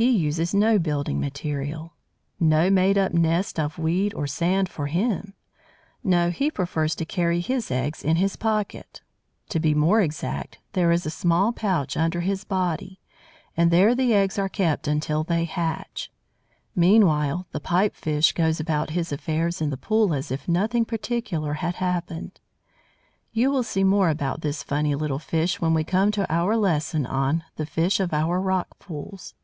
He 0.00 0.10
uses 0.16 0.54
no 0.54 0.78
building 0.78 1.18
material! 1.18 1.92
No 2.38 2.70
made 2.70 2.96
up 2.96 3.12
nest 3.12 3.58
of 3.58 3.78
weed 3.80 4.14
or 4.14 4.28
sand 4.28 4.68
for 4.68 4.86
him! 4.86 5.34
No, 6.04 6.30
he 6.30 6.52
prefers 6.52 6.94
to 6.94 7.04
carry 7.04 7.40
his 7.40 7.68
eggs 7.68 8.04
in 8.04 8.14
his 8.14 8.36
pocket. 8.36 9.02
To 9.48 9.58
be 9.58 9.74
more 9.74 10.00
exact, 10.00 10.60
there 10.74 10.92
is 10.92 11.04
a 11.04 11.10
small 11.10 11.50
pouch 11.52 11.96
under 11.96 12.20
his 12.20 12.44
body, 12.44 13.00
and 13.56 13.72
there 13.72 13.92
the 13.92 14.14
eggs 14.14 14.38
are 14.38 14.48
kept 14.48 14.86
until 14.86 15.24
they 15.24 15.46
hatch. 15.46 16.12
Meanwhile, 16.76 17.48
the 17.50 17.58
Pipe 17.58 17.96
fish 17.96 18.30
goes 18.34 18.60
about 18.60 18.90
his 18.90 19.10
affairs 19.10 19.60
in 19.60 19.70
the 19.70 19.76
pool 19.76 20.14
as 20.14 20.30
if 20.30 20.46
nothing 20.46 20.84
particular 20.84 21.54
had 21.54 21.74
happened. 21.74 22.38
You 23.32 23.50
will 23.50 23.64
see 23.64 23.82
more 23.82 24.10
about 24.10 24.42
this 24.42 24.62
funny 24.62 24.94
little 24.94 25.18
fish 25.18 25.60
when 25.60 25.74
we 25.74 25.82
come 25.82 26.12
to 26.12 26.32
our 26.32 26.56
lesson 26.56 27.04
on 27.04 27.42
"The 27.56 27.66
Fish 27.66 27.98
of 27.98 28.14
our 28.14 28.40
Rock 28.40 28.78
pools." 28.78 29.34